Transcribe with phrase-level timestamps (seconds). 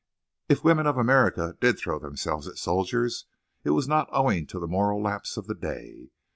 [0.49, 3.27] "If women of America did throw themselves at soldiers
[3.63, 6.09] it was not owing to the moral lapse of the day.